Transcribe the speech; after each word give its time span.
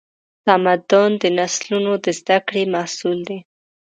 تمدن 0.45 1.09
د 1.21 1.23
نسلونو 1.37 1.91
د 2.03 2.05
زدهکړې 2.19 2.63
محصول 2.73 3.19
دی. 3.29 3.39